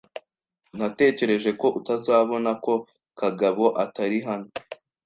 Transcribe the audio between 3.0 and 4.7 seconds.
Kagabo atari hano.